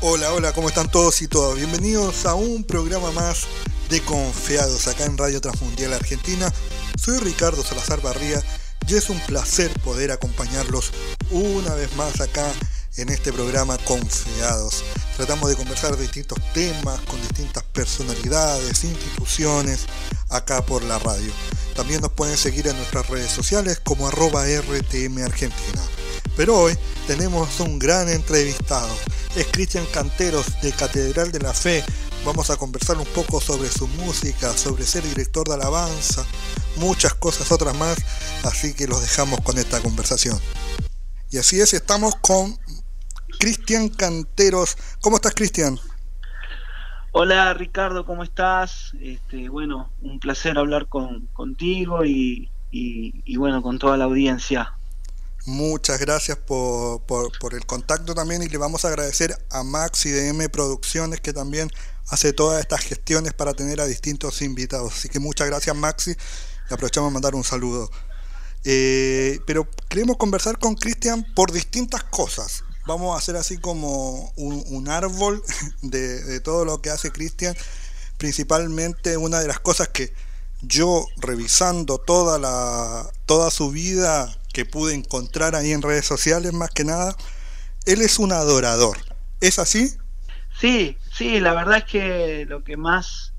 Hola, 0.00 0.32
hola, 0.32 0.52
¿cómo 0.52 0.68
están 0.68 0.88
todos 0.88 1.22
y 1.22 1.26
todas? 1.26 1.56
Bienvenidos 1.56 2.24
a 2.24 2.34
un 2.34 2.62
programa 2.62 3.10
más 3.10 3.46
de 3.90 4.00
Confiados 4.00 4.86
acá 4.86 5.04
en 5.06 5.18
Radio 5.18 5.40
Transmundial 5.40 5.92
Argentina. 5.92 6.52
Soy 6.96 7.18
Ricardo 7.18 7.64
Salazar 7.64 8.00
Barría 8.00 8.40
y 8.86 8.94
es 8.94 9.10
un 9.10 9.18
placer 9.26 9.72
poder 9.80 10.12
acompañarlos 10.12 10.92
una 11.32 11.74
vez 11.74 11.96
más 11.96 12.20
acá 12.20 12.48
en 12.96 13.08
este 13.08 13.32
programa 13.32 13.76
Confiados. 13.78 14.84
Tratamos 15.16 15.50
de 15.50 15.56
conversar 15.56 15.96
de 15.96 16.02
distintos 16.02 16.38
temas 16.54 17.00
con 17.00 17.20
distintas 17.20 17.64
personalidades, 17.64 18.84
instituciones, 18.84 19.86
acá 20.30 20.64
por 20.64 20.84
la 20.84 21.00
radio. 21.00 21.32
También 21.74 22.02
nos 22.02 22.12
pueden 22.12 22.36
seguir 22.36 22.68
en 22.68 22.76
nuestras 22.76 23.08
redes 23.08 23.32
sociales 23.32 23.80
como 23.82 24.06
arroba 24.06 24.44
RTM 24.46 25.24
Argentina. 25.24 25.82
Pero 26.38 26.56
hoy 26.56 26.74
tenemos 27.08 27.58
un 27.58 27.80
gran 27.80 28.08
entrevistado. 28.08 28.88
Es 29.34 29.48
Cristian 29.48 29.84
Canteros 29.92 30.62
de 30.62 30.70
Catedral 30.70 31.32
de 31.32 31.40
la 31.40 31.52
Fe. 31.52 31.82
Vamos 32.24 32.48
a 32.50 32.56
conversar 32.56 32.96
un 32.96 33.06
poco 33.06 33.40
sobre 33.40 33.66
su 33.66 33.88
música, 33.88 34.52
sobre 34.52 34.84
ser 34.84 35.02
director 35.02 35.48
de 35.48 35.54
alabanza, 35.54 36.24
muchas 36.76 37.14
cosas 37.14 37.50
otras 37.50 37.76
más. 37.76 37.96
Así 38.44 38.72
que 38.72 38.86
los 38.86 39.02
dejamos 39.02 39.40
con 39.40 39.58
esta 39.58 39.82
conversación. 39.82 40.38
Y 41.28 41.38
así 41.38 41.60
es, 41.60 41.74
estamos 41.74 42.14
con 42.14 42.56
Cristian 43.40 43.88
Canteros. 43.88 44.76
¿Cómo 45.00 45.16
estás, 45.16 45.34
Cristian? 45.34 45.76
Hola 47.10 47.52
Ricardo, 47.52 48.06
¿cómo 48.06 48.22
estás? 48.22 48.92
Este, 49.00 49.48
bueno, 49.48 49.90
un 50.02 50.20
placer 50.20 50.56
hablar 50.56 50.86
con, 50.86 51.26
contigo 51.32 52.04
y, 52.04 52.48
y 52.70 53.36
bueno, 53.38 53.60
con 53.60 53.80
toda 53.80 53.96
la 53.96 54.04
audiencia. 54.04 54.77
Muchas 55.48 55.98
gracias 55.98 56.36
por, 56.36 57.00
el 57.54 57.64
contacto 57.64 58.14
también 58.14 58.42
y 58.42 58.50
le 58.50 58.58
vamos 58.58 58.84
a 58.84 58.88
agradecer 58.88 59.34
a 59.48 59.62
Maxi 59.62 60.10
de 60.10 60.28
M 60.28 60.46
Producciones 60.50 61.22
que 61.22 61.32
también 61.32 61.70
hace 62.08 62.34
todas 62.34 62.60
estas 62.60 62.82
gestiones 62.82 63.32
para 63.32 63.54
tener 63.54 63.80
a 63.80 63.86
distintos 63.86 64.42
invitados. 64.42 64.92
Así 64.92 65.08
que 65.08 65.20
muchas 65.20 65.46
gracias 65.46 65.74
Maxi 65.74 66.10
y 66.10 66.74
aprovechamos 66.74 67.08
a 67.08 67.14
mandar 67.14 67.34
un 67.34 67.44
saludo. 67.44 67.90
Eh, 68.64 69.40
pero 69.46 69.66
queremos 69.88 70.18
conversar 70.18 70.58
con 70.58 70.74
Cristian 70.74 71.24
por 71.34 71.50
distintas 71.50 72.04
cosas. 72.04 72.62
Vamos 72.86 73.14
a 73.14 73.18
hacer 73.18 73.36
así 73.36 73.56
como 73.56 74.30
un, 74.36 74.88
árbol 74.90 75.42
de, 75.80 76.24
de 76.24 76.40
todo 76.40 76.66
lo 76.66 76.82
que 76.82 76.90
hace 76.90 77.10
Cristian. 77.10 77.56
Principalmente 78.18 79.16
una 79.16 79.40
de 79.40 79.48
las 79.48 79.60
cosas 79.60 79.88
que 79.88 80.12
yo 80.60 81.06
revisando 81.16 81.96
toda 81.96 82.38
la 82.38 83.10
toda 83.24 83.50
su 83.50 83.70
vida 83.70 84.37
que 84.58 84.66
pude 84.66 84.92
encontrar 84.92 85.54
ahí 85.54 85.70
en 85.70 85.82
redes 85.82 86.04
sociales 86.04 86.52
más 86.52 86.70
que 86.70 86.82
nada, 86.82 87.14
él 87.86 88.02
es 88.02 88.18
un 88.18 88.32
adorador. 88.32 88.98
¿Es 89.40 89.60
así? 89.60 89.90
Sí, 90.58 90.98
sí, 91.12 91.38
la 91.38 91.54
verdad 91.54 91.76
es 91.76 91.84
que 91.84 92.44
lo 92.48 92.64
que 92.64 92.76
más 92.76 93.34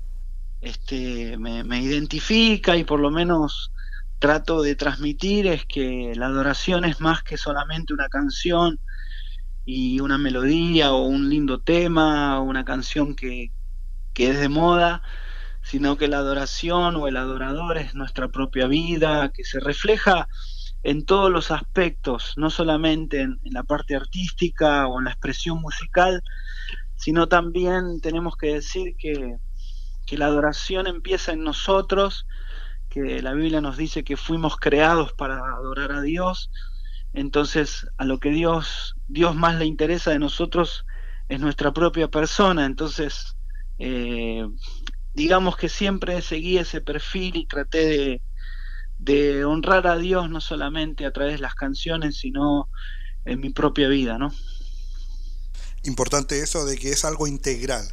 este, 0.62 1.36
me, 1.36 1.78
identifica 1.78 2.74
y 2.78 2.84
por 2.84 3.00
lo 3.00 3.10
menos 3.10 3.70
trato 4.18 4.62
de 4.62 4.76
transmitir 4.76 5.46
es 5.46 5.66
que 5.66 6.14
la 6.16 6.24
adoración 6.24 6.86
es 6.86 7.02
más 7.02 7.22
que 7.22 7.36
solamente 7.36 7.92
una 7.92 8.08
canción 8.08 8.80
y 9.66 10.00
una 10.00 10.16
melodía 10.16 10.92
o 10.92 11.04
un 11.04 11.28
lindo 11.28 11.60
tema 11.60 12.40
o 12.40 12.44
una 12.44 12.64
canción 12.64 13.14
que, 13.14 13.52
que 14.14 14.30
es 14.30 14.40
de 14.40 14.48
moda, 14.48 15.02
sino 15.60 15.98
que 15.98 16.08
la 16.08 16.16
adoración 16.16 16.96
o 16.96 17.08
el 17.08 17.18
adorador 17.18 17.76
es 17.76 17.94
nuestra 17.94 18.28
propia 18.28 18.66
vida, 18.68 19.30
que 19.34 19.44
se 19.44 19.60
refleja 19.60 20.26
en 20.82 21.04
todos 21.04 21.30
los 21.30 21.50
aspectos, 21.50 22.34
no 22.36 22.50
solamente 22.50 23.20
en, 23.20 23.38
la 23.44 23.62
parte 23.62 23.94
artística 23.94 24.86
o 24.86 24.98
en 24.98 25.04
la 25.04 25.10
expresión 25.10 25.60
musical, 25.60 26.22
sino 26.96 27.28
también 27.28 28.00
tenemos 28.00 28.36
que 28.36 28.54
decir 28.54 28.94
que, 28.98 29.36
que 30.06 30.18
la 30.18 30.26
adoración 30.26 30.86
empieza 30.86 31.32
en 31.32 31.44
nosotros, 31.44 32.26
que 32.88 33.22
la 33.22 33.32
Biblia 33.34 33.60
nos 33.60 33.76
dice 33.76 34.04
que 34.04 34.16
fuimos 34.16 34.56
creados 34.56 35.12
para 35.12 35.38
adorar 35.38 35.92
a 35.92 36.02
Dios, 36.02 36.50
entonces 37.12 37.86
a 37.98 38.04
lo 38.04 38.18
que 38.18 38.30
Dios, 38.30 38.94
Dios 39.08 39.34
más 39.34 39.56
le 39.56 39.66
interesa 39.66 40.10
de 40.10 40.18
nosotros 40.18 40.84
es 41.28 41.40
nuestra 41.40 41.72
propia 41.72 42.08
persona, 42.08 42.66
entonces 42.66 43.36
eh, 43.78 44.46
digamos 45.14 45.56
que 45.56 45.68
siempre 45.68 46.20
seguí 46.22 46.58
ese 46.58 46.80
perfil 46.80 47.36
y 47.36 47.46
traté 47.46 47.86
de, 47.86 48.22
de 49.00 49.44
honrar 49.46 49.86
a 49.86 49.96
Dios 49.96 50.28
no 50.28 50.40
solamente 50.40 51.06
a 51.06 51.12
través 51.12 51.34
de 51.34 51.38
las 51.40 51.54
canciones, 51.54 52.18
sino 52.18 52.68
en 53.24 53.40
mi 53.40 53.50
propia 53.50 53.88
vida, 53.88 54.18
¿no? 54.18 54.32
Importante 55.84 56.40
eso 56.40 56.66
de 56.66 56.76
que 56.76 56.90
es 56.90 57.06
algo 57.06 57.26
integral, 57.26 57.84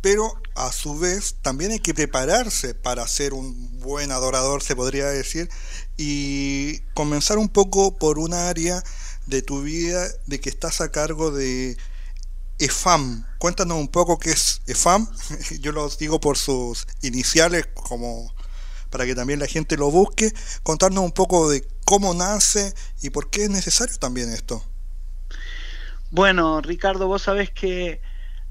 pero 0.00 0.32
a 0.54 0.70
su 0.70 0.98
vez 0.98 1.36
también 1.42 1.72
hay 1.72 1.80
que 1.80 1.94
prepararse 1.94 2.74
para 2.74 3.06
ser 3.08 3.34
un 3.34 3.80
buen 3.80 4.12
adorador, 4.12 4.62
se 4.62 4.76
podría 4.76 5.06
decir, 5.06 5.48
y 5.96 6.78
comenzar 6.94 7.38
un 7.38 7.48
poco 7.48 7.98
por 7.98 8.20
un 8.20 8.32
área 8.32 8.84
de 9.26 9.42
tu 9.42 9.62
vida 9.62 10.06
de 10.26 10.40
que 10.40 10.48
estás 10.48 10.80
a 10.80 10.92
cargo 10.92 11.32
de 11.32 11.76
EFAM. 12.60 13.26
Cuéntanos 13.38 13.78
un 13.78 13.88
poco 13.88 14.20
qué 14.20 14.30
es 14.30 14.62
EFAM. 14.68 15.08
Yo 15.60 15.72
lo 15.72 15.88
digo 15.88 16.20
por 16.20 16.38
sus 16.38 16.86
iniciales 17.02 17.66
como 17.74 18.32
para 18.92 19.06
que 19.06 19.16
también 19.16 19.40
la 19.40 19.46
gente 19.46 19.76
lo 19.76 19.90
busque, 19.90 20.32
contarnos 20.62 21.02
un 21.02 21.12
poco 21.12 21.50
de 21.50 21.66
cómo 21.84 22.14
nace 22.14 22.74
y 23.02 23.10
por 23.10 23.30
qué 23.30 23.44
es 23.44 23.50
necesario 23.50 23.96
también 23.98 24.28
esto. 24.28 24.62
Bueno, 26.10 26.60
Ricardo, 26.60 27.08
vos 27.08 27.22
sabés 27.22 27.50
que 27.50 28.02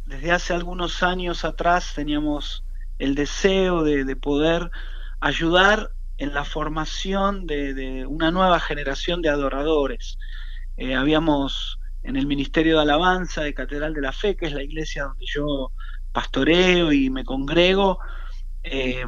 desde 0.08 0.32
hace 0.32 0.54
algunos 0.54 1.04
años 1.04 1.46
atrás 1.46 1.94
teníamos 1.96 2.66
el 2.98 3.14
deseo 3.16 3.84
de, 3.84 4.16
poder 4.16 4.72
ayudar 5.20 5.92
en 6.18 6.34
la 6.34 6.44
formación 6.44 7.46
de, 7.46 8.06
una 8.08 8.32
nueva 8.32 8.60
generación 8.60 9.22
de 9.22 9.30
adoradores. 9.30 10.18
Eh, 10.78 10.96
habíamos 10.96 11.80
en 12.04 12.16
el 12.16 12.26
Ministerio 12.26 12.78
de 12.78 12.82
Alabanza 12.82 13.44
de 13.44 13.54
Catedral 13.54 13.94
de 13.94 14.02
la 14.02 14.12
Fe, 14.12 14.36
que 14.36 14.48
es 14.48 14.54
la 14.54 14.64
iglesia 14.64 15.04
donde 15.04 15.26
yo 15.28 15.72
pastoreo 16.12 16.92
y 16.92 17.12
me 17.12 17.24
congrego, 17.24 18.00
eh, 18.64 19.06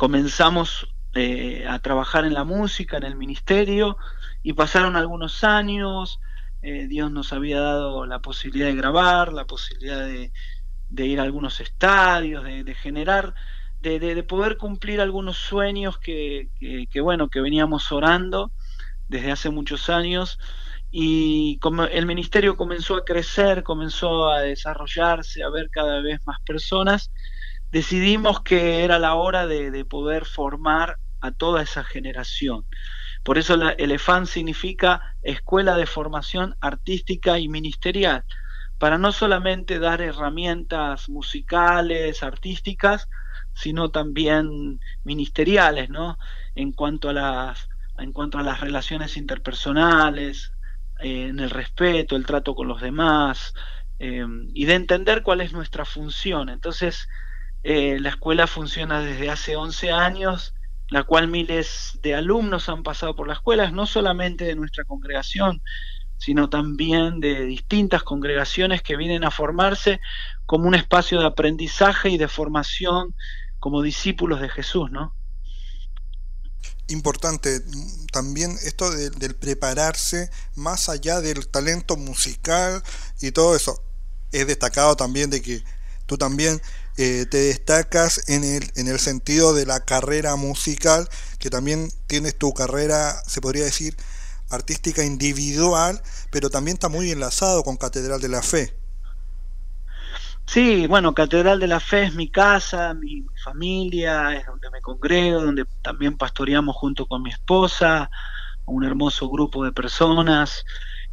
comenzamos 0.00 0.88
eh, 1.12 1.66
a 1.68 1.78
trabajar 1.78 2.24
en 2.24 2.32
la 2.32 2.44
música, 2.44 2.96
en 2.96 3.02
el 3.02 3.16
ministerio, 3.16 3.98
y 4.42 4.54
pasaron 4.54 4.96
algunos 4.96 5.44
años, 5.44 6.20
eh, 6.62 6.86
Dios 6.88 7.12
nos 7.12 7.34
había 7.34 7.60
dado 7.60 8.06
la 8.06 8.20
posibilidad 8.20 8.68
de 8.68 8.76
grabar, 8.76 9.30
la 9.34 9.44
posibilidad 9.44 10.06
de, 10.06 11.06
ir 11.06 11.20
a 11.20 11.24
algunos 11.24 11.60
estadios, 11.60 12.42
de, 12.44 12.74
generar, 12.76 13.34
de, 13.82 14.22
poder 14.22 14.56
cumplir 14.56 15.02
algunos 15.02 15.36
sueños 15.36 15.98
que, 15.98 16.48
bueno, 17.02 17.28
que 17.28 17.42
veníamos 17.42 17.92
orando 17.92 18.52
desde 19.06 19.32
hace 19.32 19.50
muchos 19.50 19.90
años. 19.90 20.38
Y 20.90 21.58
como 21.58 21.84
el 21.84 22.06
ministerio 22.06 22.56
comenzó 22.56 22.96
a 22.96 23.04
crecer, 23.04 23.62
comenzó 23.64 24.30
a 24.30 24.40
desarrollarse, 24.40 25.42
a 25.42 25.50
ver 25.50 25.68
cada 25.68 26.00
vez 26.00 26.26
más 26.26 26.40
personas, 26.40 27.10
decidimos 27.70 28.42
que 28.42 28.84
era 28.84 28.98
la 28.98 29.14
hora 29.14 29.46
de, 29.46 29.84
poder 29.84 30.24
formar 30.24 30.98
a 31.20 31.32
toda 31.32 31.62
esa 31.62 31.84
generación. 31.84 32.66
Por 33.22 33.38
eso 33.38 33.54
el 33.76 33.90
EFAN 33.90 34.26
significa 34.26 35.16
Escuela 35.22 35.76
de 35.76 35.86
Formación 35.86 36.56
Artística 36.60 37.38
y 37.38 37.48
Ministerial, 37.48 38.24
para 38.78 38.96
no 38.96 39.12
solamente 39.12 39.78
dar 39.78 40.00
herramientas 40.00 41.10
musicales, 41.10 42.22
artísticas, 42.22 43.08
sino 43.52 43.90
también 43.90 44.80
ministeriales, 45.04 45.90
¿no? 45.90 46.18
En 46.54 46.72
cuanto 46.72 47.10
a 47.10 47.12
las, 47.12 47.68
en 47.98 48.12
cuanto 48.12 48.38
a 48.38 48.42
las 48.42 48.60
relaciones 48.60 49.18
interpersonales, 49.18 50.52
en 50.98 51.40
el 51.40 51.50
respeto, 51.50 52.16
el 52.16 52.26
trato 52.26 52.54
con 52.54 52.68
los 52.68 52.80
demás, 52.80 53.52
eh, 53.98 54.24
y 54.54 54.64
de 54.64 54.74
entender 54.74 55.22
cuál 55.22 55.42
es 55.42 55.52
nuestra 55.52 55.84
función. 55.84 56.48
Entonces, 56.48 57.06
eh, 57.62 57.98
la 58.00 58.10
escuela 58.10 58.46
funciona 58.46 59.00
desde 59.00 59.30
hace 59.30 59.56
11 59.56 59.90
años, 59.90 60.54
la 60.88 61.04
cual 61.04 61.28
miles 61.28 61.98
de 62.02 62.14
alumnos 62.14 62.68
han 62.68 62.82
pasado 62.82 63.14
por 63.14 63.28
la 63.28 63.34
escuela, 63.34 63.70
no 63.70 63.86
solamente 63.86 64.44
de 64.44 64.56
nuestra 64.56 64.84
congregación, 64.84 65.62
sino 66.18 66.50
también 66.50 67.20
de 67.20 67.44
distintas 67.46 68.02
congregaciones 68.02 68.82
que 68.82 68.96
vienen 68.96 69.24
a 69.24 69.30
formarse 69.30 70.00
como 70.46 70.68
un 70.68 70.74
espacio 70.74 71.20
de 71.20 71.26
aprendizaje 71.26 72.10
y 72.10 72.18
de 72.18 72.28
formación 72.28 73.14
como 73.58 73.82
discípulos 73.82 74.40
de 74.40 74.48
Jesús, 74.48 74.90
¿no? 74.90 75.14
Importante 76.88 77.60
también 78.10 78.50
esto 78.64 78.90
del 78.90 79.36
prepararse 79.36 80.28
más 80.56 80.88
allá 80.88 81.20
del 81.20 81.46
talento 81.46 81.96
musical 81.96 82.82
y 83.20 83.30
todo 83.30 83.54
eso. 83.54 83.82
Es 84.32 84.46
destacado 84.46 84.96
también 84.96 85.30
de 85.30 85.40
que 85.40 85.62
tú 86.06 86.18
también 86.18 86.60
eh, 87.02 87.24
te 87.24 87.38
destacas 87.38 88.28
en 88.28 88.44
el, 88.44 88.70
en 88.76 88.86
el 88.86 88.98
sentido 88.98 89.54
de 89.54 89.64
la 89.64 89.80
carrera 89.80 90.36
musical, 90.36 91.08
que 91.38 91.48
también 91.48 91.88
tienes 92.06 92.36
tu 92.36 92.52
carrera, 92.52 93.14
se 93.26 93.40
podría 93.40 93.64
decir, 93.64 93.96
artística 94.50 95.02
individual, 95.02 96.02
pero 96.30 96.50
también 96.50 96.74
está 96.74 96.90
muy 96.90 97.10
enlazado 97.10 97.62
con 97.62 97.78
Catedral 97.78 98.20
de 98.20 98.28
la 98.28 98.42
Fe. 98.42 98.74
Sí, 100.44 100.86
bueno, 100.88 101.14
Catedral 101.14 101.58
de 101.58 101.68
la 101.68 101.80
Fe 101.80 102.02
es 102.02 102.14
mi 102.14 102.28
casa, 102.28 102.92
mi 102.92 103.24
familia, 103.42 104.36
es 104.36 104.44
donde 104.44 104.68
me 104.68 104.82
congrego, 104.82 105.40
donde 105.40 105.64
también 105.80 106.18
pastoreamos 106.18 106.76
junto 106.76 107.06
con 107.06 107.22
mi 107.22 107.30
esposa, 107.30 108.10
un 108.66 108.84
hermoso 108.84 109.30
grupo 109.30 109.64
de 109.64 109.72
personas 109.72 110.66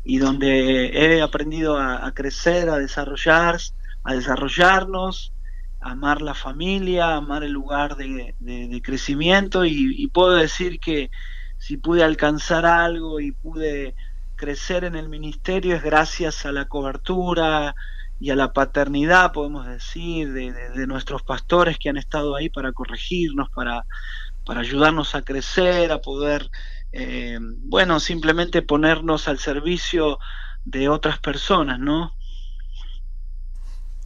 y 0.03 0.17
donde 0.17 0.87
he 0.87 1.21
aprendido 1.21 1.77
a, 1.79 2.11
crecer, 2.13 2.69
a 2.69 2.77
desarrollar, 2.77 3.57
a 4.03 4.13
desarrollarnos, 4.15 5.31
a 5.31 5.36
amar 5.79 6.21
la 6.21 6.33
familia, 6.33 7.15
amar 7.15 7.43
el 7.43 7.51
lugar 7.51 7.95
de, 7.95 8.81
crecimiento 8.83 9.65
y 9.65 10.07
puedo 10.07 10.33
decir 10.33 10.79
que 10.79 11.09
si 11.57 11.77
pude 11.77 12.03
alcanzar 12.03 12.65
algo 12.65 13.19
y 13.19 13.31
pude 13.31 13.95
crecer 14.35 14.83
en 14.83 14.95
el 14.95 15.09
ministerio 15.09 15.75
es 15.75 15.83
gracias 15.83 16.45
a 16.45 16.51
la 16.51 16.65
cobertura, 16.65 17.75
y 18.19 18.31
a 18.31 18.35
la 18.35 18.53
paternidad, 18.53 19.31
podemos 19.31 19.67
decir, 19.67 20.33
de, 20.33 20.87
nuestros 20.87 21.23
pastores 21.23 21.77
que 21.77 21.89
han 21.89 21.97
estado 21.97 22.35
ahí 22.35 22.49
para 22.49 22.71
corregirnos, 22.71 23.49
para, 23.51 23.85
para 24.45 24.61
ayudarnos 24.61 25.13
a 25.13 25.21
crecer, 25.21 25.91
a 25.91 26.01
poder, 26.01 26.49
eh, 26.91 27.37
bueno, 27.39 27.99
simplemente 27.99 28.61
ponernos 28.61 29.27
al 29.27 29.37
servicio 29.37 30.17
de 30.65 30.89
otras 30.89 31.19
personas, 31.19 31.79
¿no? 31.79 32.13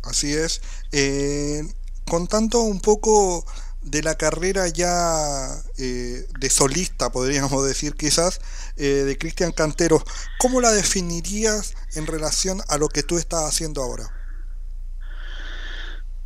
Así 0.04 0.34
es. 0.34 0.62
Eh, 0.92 1.64
contando 2.06 2.62
un 2.62 2.82
poco 2.82 3.46
de 3.82 4.04
la 4.04 4.16
carrera 4.16 4.68
ya 4.68 5.48
eh, 5.78 6.26
de 6.40 6.50
solista, 6.50 7.12
podríamos 7.12 7.66
decir 7.68 7.96
quizás, 7.96 8.42
eh, 8.78 9.04
de 9.06 9.18
Cristian 9.18 9.52
Cantero, 9.52 10.04
¿cómo 10.40 10.62
la 10.62 10.72
definirías 10.72 11.76
en 11.96 12.08
relación 12.08 12.60
a 12.70 12.78
lo 12.78 12.90
que 12.90 13.04
tú 13.04 13.18
estás 13.18 13.44
haciendo 13.44 13.82
ahora? 13.82 14.06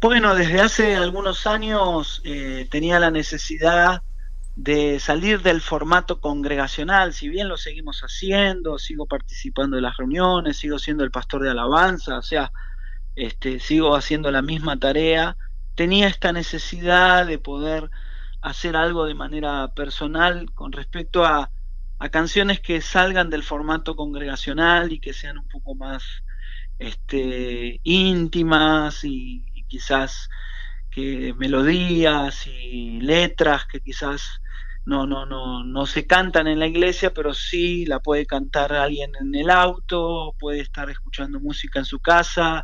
Bueno, 0.01 0.36
desde 0.36 0.62
hace 0.62 0.95
algunos 0.95 1.48
años 1.48 2.22
eh, 2.25 2.68
tenía 2.69 3.00
la 3.00 3.10
necesidad 3.10 4.01
de 4.56 5.00
salir 5.00 5.42
del 5.42 5.62
formato 5.62 6.22
congregacional, 6.22 7.13
si 7.13 7.27
bien 7.27 7.50
lo 7.50 7.57
seguimos 7.57 8.01
haciendo, 8.01 8.77
sigo 8.77 9.06
participando 9.06 9.75
de 9.75 9.81
las 9.81 9.98
reuniones, 9.98 10.57
sigo 10.57 10.80
siendo 10.80 11.04
el 11.04 11.12
pastor 11.12 11.44
de 11.44 11.51
alabanza, 11.51 12.19
o 12.19 12.22
sea, 12.22 12.51
este, 13.15 13.59
sigo 13.59 13.95
haciendo 13.95 14.31
la 14.31 14.41
misma 14.41 14.77
tarea, 14.77 15.38
tenía 15.75 16.07
esta 16.07 16.31
necesidad 16.31 17.25
de 17.25 17.38
poder 17.38 17.89
hacer 18.41 18.75
algo 18.75 19.06
de 19.06 19.15
manera 19.15 19.73
personal 19.73 20.51
con 20.53 20.71
respecto 20.71 21.25
a, 21.25 21.51
canciones 22.12 22.59
que 22.59 22.81
salgan 22.81 23.31
del 23.31 23.41
formato 23.41 23.95
congregacional 23.95 24.91
y 24.91 25.00
que 25.00 25.12
sean 25.12 25.39
un 25.39 25.47
poco 25.47 25.73
más 25.73 26.03
este, 26.77 27.79
íntimas 27.81 29.03
y, 29.03 29.44
quizás 29.67 30.29
que 30.91 31.33
melodías 31.33 32.45
y 32.45 33.01
letras 33.01 33.65
que 33.65 33.81
quizás 33.81 34.39
no, 34.85 35.07
no, 35.07 35.25
no, 35.25 35.63
no 35.63 35.85
se 35.88 36.06
cantan 36.06 36.45
en 36.45 36.59
la 36.59 36.67
iglesia, 36.67 37.12
pero 37.12 37.33
sí 37.33 37.88
la 37.88 38.00
puede 38.00 38.27
cantar 38.27 38.73
alguien 38.73 39.12
en 39.19 39.33
el 39.33 39.50
auto, 39.50 40.35
puede 40.38 40.59
estar 40.59 40.91
escuchando 40.91 41.39
música 41.39 41.79
en 41.79 41.85
su 41.85 42.00
casa, 42.00 42.63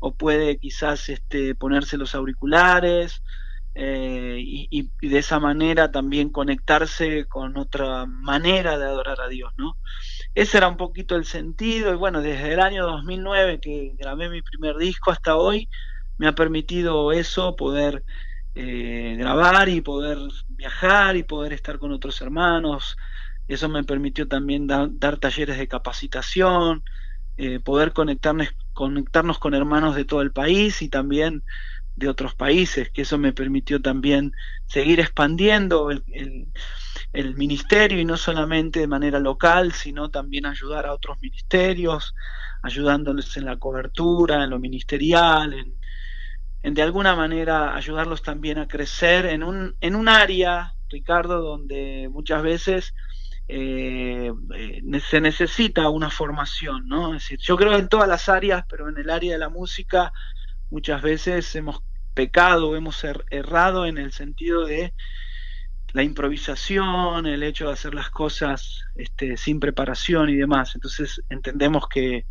o 0.00 0.14
puede 0.14 0.58
quizás 0.58 1.08
este, 1.08 1.54
ponerse 1.54 1.96
los 1.96 2.14
auriculares 2.14 3.22
eh, 3.74 4.38
y, 4.40 4.90
de 5.00 5.18
esa 5.18 5.38
manera 5.38 5.90
también 5.92 6.30
conectarse 6.30 7.26
con 7.26 7.56
otra 7.56 8.06
manera 8.06 8.78
de 8.78 8.86
adorar 8.86 9.20
a 9.20 9.28
Dios, 9.28 9.52
¿no? 9.56 9.76
Ese 10.34 10.58
era 10.58 10.68
un 10.68 10.76
poquito 10.76 11.16
el 11.16 11.24
sentido 11.24 11.92
y 11.92 11.96
bueno, 11.96 12.20
desde 12.22 12.54
el 12.54 12.60
año 12.60 12.86
2009 12.86 13.60
que 13.60 13.94
grabé 13.96 14.30
mi 14.30 14.42
primer 14.42 14.76
disco 14.76 15.10
hasta 15.10 15.36
hoy, 15.36 15.68
me 16.16 16.26
ha 16.26 16.34
permitido 16.34 17.12
eso, 17.12 17.54
poder 17.56 18.04
eh, 18.54 19.14
grabar 19.18 19.68
y 19.68 19.80
poder 19.80 20.18
viajar 20.48 21.16
y 21.16 21.22
poder 21.22 21.52
estar 21.52 21.78
con 21.78 21.92
otros 21.92 22.20
hermanos. 22.20 22.96
Eso 23.46 23.68
me 23.68 23.84
permitió 23.84 24.26
también 24.28 24.66
dar 24.66 25.18
talleres 25.18 25.58
de 25.58 25.68
capacitación, 25.68 26.82
eh, 27.36 27.60
poder 27.60 27.92
conectarnos, 27.92 28.48
conectarnos 28.78 29.40
con 29.40 29.54
hermanos 29.54 29.96
de 29.96 30.04
todo 30.04 30.22
el 30.22 30.30
país 30.30 30.82
y 30.82 30.88
también 30.88 31.42
de 31.96 32.08
otros 32.08 32.36
países, 32.36 32.90
que 32.90 33.02
eso 33.02 33.18
me 33.18 33.32
permitió 33.32 33.82
también 33.82 34.30
seguir 34.66 35.00
expandiendo 35.00 35.90
el, 35.90 37.34
ministerio 37.34 37.98
y 37.98 38.04
no 38.04 38.16
solamente 38.16 38.78
de 38.78 38.86
manera 38.86 39.18
local, 39.18 39.72
sino 39.72 40.10
también 40.10 40.46
ayudar 40.46 40.86
a 40.86 40.92
otros 40.92 41.18
ministerios, 41.20 42.14
ayudándoles 42.62 43.36
en 43.36 43.46
la 43.46 43.56
cobertura, 43.56 44.44
en 44.44 44.50
lo 44.50 44.60
ministerial, 44.60 45.52
en, 45.54 45.76
en 46.62 46.74
de 46.74 46.82
alguna 46.82 47.16
manera 47.16 47.74
ayudarlos 47.74 48.22
también 48.22 48.58
a 48.58 48.68
crecer 48.68 49.26
en 49.26 49.42
un, 49.42 49.76
en 49.80 49.96
un 49.96 50.08
área, 50.08 50.72
Ricardo, 50.88 51.40
donde 51.40 52.08
muchas 52.12 52.42
veces 52.44 52.94
eh, 53.48 54.30
eh, 54.54 55.00
se 55.00 55.20
necesita 55.20 55.88
una 55.88 56.10
formación, 56.10 56.86
¿no? 56.86 57.16
Yo 57.18 57.56
creo 57.56 57.76
en 57.78 57.88
todas 57.88 58.08
las 58.08 58.28
áreas, 58.28 58.64
pero 58.68 58.88
en 58.88 58.98
el 58.98 59.08
área 59.08 59.32
de 59.32 59.38
la 59.38 59.48
música 59.48 60.12
muchas 60.70 61.00
veces 61.00 61.54
hemos 61.56 61.82
pecado, 62.12 62.76
hemos 62.76 63.02
er, 63.04 63.24
errado 63.30 63.86
en 63.86 63.96
el 63.96 64.12
sentido 64.12 64.66
de 64.66 64.92
la 65.92 66.02
improvisación, 66.02 67.26
el 67.26 67.42
hecho 67.42 67.68
de 67.68 67.72
hacer 67.72 67.94
las 67.94 68.10
cosas 68.10 68.84
este, 68.94 69.38
sin 69.38 69.60
preparación 69.60 70.28
y 70.28 70.36
demás. 70.36 70.74
Entonces 70.74 71.22
entendemos 71.30 71.88
que, 71.88 72.26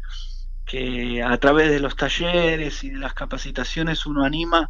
que 0.66 1.24
a 1.24 1.36
través 1.38 1.72
de 1.72 1.80
los 1.80 1.96
talleres 1.96 2.84
y 2.84 2.92
de 2.92 3.00
las 3.00 3.16
capacitaciones 3.16 4.06
uno 4.06 4.24
anima 4.24 4.70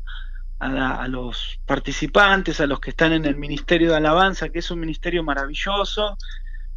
a, 0.60 1.08
los 1.08 1.60
participantes, 1.66 2.60
a 2.60 2.68
los 2.68 2.80
que 2.80 2.90
están 2.90 3.14
en 3.14 3.26
el 3.26 3.36
Ministerio 3.36 3.92
de 3.92 3.98
Alabanza, 3.98 4.50
que 4.50 4.60
es 4.60 4.72
un 4.72 4.80
ministerio 4.80 5.24
maravilloso, 5.24 6.18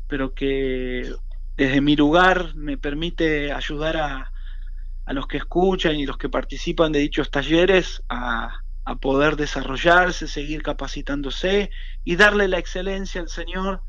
pero 0.06 0.34
que 0.34 1.10
desde 1.56 1.80
mi 1.80 1.96
lugar 1.96 2.54
me 2.54 2.76
permite 2.76 3.52
ayudar 3.52 3.96
a, 3.96 4.32
a 5.04 5.12
los 5.12 5.26
que 5.26 5.38
escuchan 5.38 5.96
y 5.96 6.06
los 6.06 6.18
que 6.18 6.28
participan 6.28 6.92
de 6.92 6.98
dichos 6.98 7.30
talleres 7.30 8.02
a, 8.08 8.54
a 8.84 8.96
poder 8.96 9.36
desarrollarse, 9.36 10.28
seguir 10.28 10.62
capacitándose 10.62 11.70
y 12.04 12.16
darle 12.16 12.48
la 12.48 12.58
excelencia 12.58 13.20
al 13.20 13.28
Señor 13.28 13.82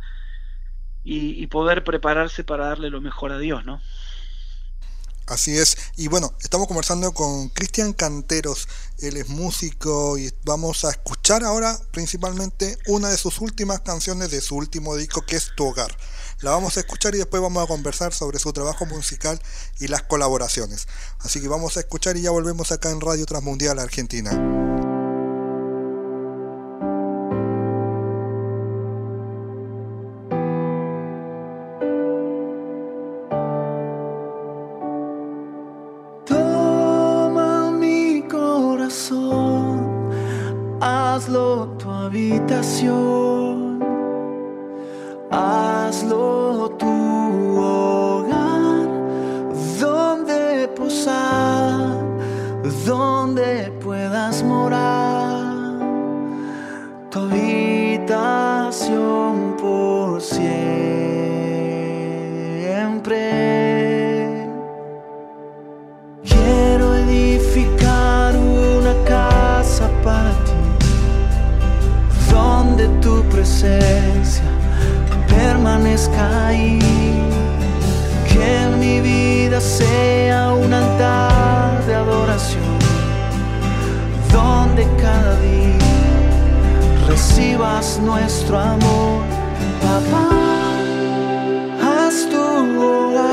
y 1.04 1.48
poder 1.48 1.84
prepararse 1.84 2.44
para 2.44 2.68
darle 2.68 2.92
lo 2.92 3.02
mejor 3.02 3.32
a 3.32 3.40
Dios, 3.40 3.66
¿no? 3.66 3.82
Así 5.28 5.58
es, 5.58 5.78
y 5.96 6.08
bueno, 6.08 6.34
estamos 6.42 6.68
conversando 6.68 7.14
con 7.14 7.50
Cristian 7.50 7.94
Canteros, 7.94 8.68
él 9.00 9.18
es 9.18 9.30
músico 9.30 10.18
y 10.18 10.34
vamos 10.44 10.84
a 10.84 10.90
escuchar 10.90 11.44
ahora 11.44 11.80
principalmente 11.92 12.78
una 12.88 13.10
de 13.10 13.18
sus 13.18 13.40
últimas 13.40 13.82
canciones 13.82 14.32
de 14.32 14.42
su 14.42 14.56
último 14.56 14.96
disco 14.96 15.22
que 15.26 15.38
es 15.38 15.52
Tu 15.56 15.66
Hogar. 15.66 15.96
La 16.42 16.52
vamos 16.52 16.76
a 16.76 16.82
escuchar 16.82 17.14
y 17.16 17.20
después 17.20 17.42
vamos 17.42 17.64
a 17.64 17.68
conversar 17.68 18.14
sobre 18.14 18.40
su 18.40 18.52
trabajo 18.52 18.86
musical 18.88 19.40
y 19.80 19.88
las 19.88 20.04
colaboraciones. 20.04 20.88
Así 21.20 21.40
que 21.40 21.48
vamos 21.48 21.78
a 21.78 21.82
escuchar 21.82 22.18
y 22.18 22.24
ya 22.24 22.32
volvemos 22.32 22.72
acá 22.72 22.90
en 22.90 23.00
Radio 23.00 23.26
Transmundial 23.26 23.80
Argentina. 23.80 24.81
hazlo 41.32 41.78
tu 41.78 41.90
habitación. 41.90 43.51
sea 79.82 80.54
un 80.54 80.72
altar 80.74 81.86
de 81.88 81.96
adoración, 81.96 82.78
donde 84.32 84.84
cada 85.02 85.34
día 85.40 85.88
recibas 87.08 88.00
nuestro 88.00 88.60
amor. 88.60 89.22
Papá, 89.86 90.30
haz 91.90 92.16
tu 92.32 92.42
hogar. 92.86 93.31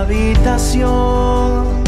Habitación. 0.00 1.85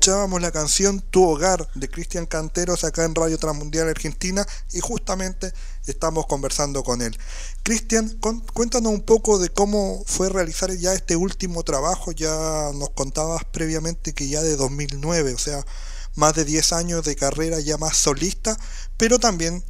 Escuchábamos 0.00 0.40
la 0.40 0.50
canción 0.50 1.02
Tu 1.10 1.22
Hogar 1.22 1.68
de 1.74 1.86
Cristian 1.90 2.24
Canteros 2.24 2.84
acá 2.84 3.04
en 3.04 3.14
Radio 3.14 3.36
Transmundial 3.36 3.86
Argentina 3.86 4.46
y 4.72 4.80
justamente 4.80 5.52
estamos 5.86 6.24
conversando 6.24 6.82
con 6.82 7.02
él. 7.02 7.14
Cristian, 7.62 8.08
cuéntanos 8.54 8.90
un 8.92 9.02
poco 9.02 9.38
de 9.38 9.50
cómo 9.50 10.02
fue 10.06 10.30
realizar 10.30 10.70
ya 10.72 10.94
este 10.94 11.16
último 11.16 11.64
trabajo, 11.64 12.12
ya 12.12 12.30
nos 12.74 12.88
contabas 12.94 13.44
previamente 13.44 14.14
que 14.14 14.26
ya 14.26 14.40
de 14.40 14.56
2009, 14.56 15.34
o 15.34 15.38
sea, 15.38 15.66
más 16.14 16.32
de 16.32 16.46
10 16.46 16.72
años 16.72 17.04
de 17.04 17.14
carrera 17.14 17.60
ya 17.60 17.76
más 17.76 17.98
solista, 17.98 18.56
pero 18.96 19.18
también 19.18 19.62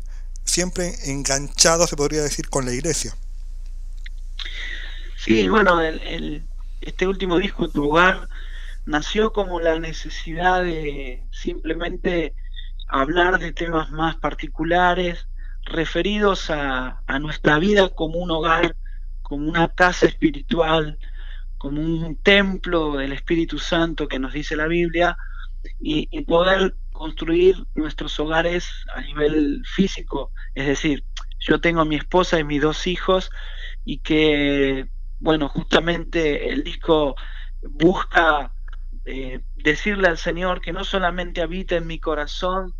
siempre 0.45 0.95
enganchado, 1.11 1.89
se 1.89 1.97
podría 1.97 2.23
decir, 2.23 2.49
con 2.49 2.67
la 2.67 2.73
iglesia. 2.73 3.17
Sí, 5.25 5.49
bueno, 5.49 5.81
este 6.81 7.09
último 7.09 7.37
disco, 7.37 7.69
Tu 7.69 7.85
Hogar, 7.85 8.29
nació 8.87 9.33
como 9.33 9.61
la 9.61 9.79
necesidad 9.79 10.63
de 10.63 11.27
simplemente 11.31 12.35
hablar 12.89 13.39
de 13.39 13.53
temas 13.53 13.91
más 13.91 14.17
particulares 14.17 15.29
referidos 15.65 16.51
a, 16.51 17.03
nuestra 17.21 17.59
vida 17.59 17.91
como 17.91 18.19
un 18.19 18.31
hogar, 18.31 18.77
como 19.23 19.49
una 19.49 19.69
casa 19.69 20.07
espiritual, 20.07 20.99
como 21.59 21.81
un 21.81 22.17
templo 22.17 22.97
del 22.97 23.13
Espíritu 23.13 23.59
Santo 23.59 24.09
que 24.09 24.19
nos 24.19 24.33
dice 24.33 24.57
la 24.57 24.67
Biblia, 24.67 25.17
y, 25.79 26.09
y 26.11 26.23
poder 26.25 26.75
construir 26.91 27.57
nuestros 27.75 28.19
hogares 28.19 28.69
a 28.95 29.03
nivel 29.03 29.63
físico. 29.67 30.33
Es 30.55 30.67
decir, 30.67 31.05
yo 31.39 31.61
tengo 31.61 31.81
a 31.81 31.85
mi 31.85 31.97
esposa 31.97 32.39
y 32.39 32.45
mis 32.45 32.63
dos 32.63 32.87
hijos 32.87 33.31
y 33.85 33.99
que, 33.99 34.89
bueno, 35.19 35.49
justamente 35.49 36.51
el 36.51 36.65
disco 36.65 37.15
busca 37.63 38.53
eh, 39.11 39.40
decirle 39.57 40.09
al 40.09 40.19
Señor 40.19 40.61
que 40.61 40.73
no 40.73 40.85
solamente 40.85 41.43
habita 41.43 41.76
en 41.76 41.87
mi 41.87 41.99
corazón 41.99 42.75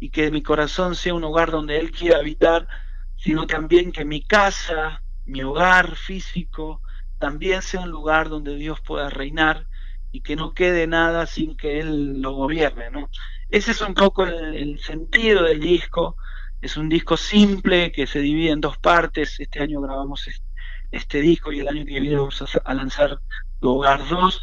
y 0.00 0.10
que 0.10 0.30
mi 0.30 0.42
corazón 0.42 0.94
sea 0.94 1.14
un 1.14 1.24
hogar 1.24 1.50
donde 1.50 1.78
Él 1.78 1.90
quiera 1.90 2.18
habitar, 2.18 2.68
sino 3.16 3.46
también 3.46 3.92
que 3.92 4.04
mi 4.04 4.22
casa, 4.22 5.02
mi 5.24 5.42
hogar 5.42 5.96
físico, 5.96 6.80
también 7.18 7.62
sea 7.62 7.80
un 7.80 7.90
lugar 7.90 8.28
donde 8.28 8.56
Dios 8.56 8.80
pueda 8.80 9.10
reinar 9.10 9.66
y 10.12 10.22
que 10.22 10.36
no 10.36 10.54
quede 10.54 10.86
nada 10.86 11.26
sin 11.26 11.56
que 11.56 11.80
Él 11.80 12.22
lo 12.22 12.32
gobierne, 12.32 12.90
¿no? 12.90 13.10
Ese 13.50 13.72
es 13.72 13.80
un 13.80 13.94
poco 13.94 14.24
el, 14.24 14.78
sentido 14.80 15.42
del 15.42 15.60
disco. 15.60 16.16
Es 16.60 16.76
un 16.76 16.88
disco 16.88 17.16
simple 17.16 17.92
que 17.92 18.06
se 18.06 18.20
divide 18.20 18.50
en 18.50 18.60
dos 18.60 18.78
partes. 18.78 19.38
Este 19.40 19.60
año 19.60 19.80
grabamos 19.80 20.26
este, 20.28 20.46
este 20.90 21.20
disco 21.20 21.52
y 21.52 21.60
el 21.60 21.68
año 21.68 21.84
que 21.84 22.00
viene 22.00 22.16
vamos 22.16 22.42
a, 22.42 22.58
a 22.64 22.74
lanzar 22.74 23.20
Tu 23.60 23.68
Hogar 23.68 24.06
2. 24.08 24.42